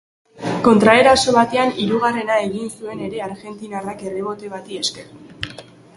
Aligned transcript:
Kontraerasoa 0.67 1.33
batean 1.35 1.73
hirugarrena 1.83 2.39
egin 2.47 2.73
zuen 2.79 3.03
ere 3.09 3.21
argentinarrak 3.27 4.03
errebote 4.13 4.51
bati 4.55 4.85
esker. 4.85 5.15